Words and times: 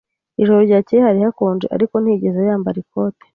Ijoro 0.41 0.59
ryakeye 0.67 1.01
hari 1.07 1.19
hakonje, 1.25 1.65
ariko 1.75 1.95
ntiyigeze 1.99 2.39
yambara 2.49 2.77
ikote. 2.83 3.25